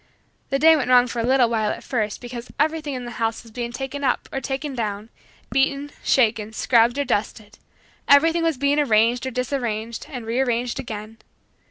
[0.49, 3.43] The day went wrong for a little while at first because everything in the house
[3.43, 5.09] was being taken up, or taken down,
[5.51, 7.59] beaten, shaken, scrubbed or dusted;
[8.07, 11.19] everything was being arranged or disarranged and rearranged again.